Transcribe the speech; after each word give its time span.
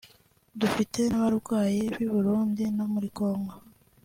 dufite 0.59 0.99
n’abarwayi 1.07 1.81
b’i 1.93 2.07
Burundi 2.13 2.63
no 2.77 2.85
muri 2.93 3.07
Congo 3.17 3.53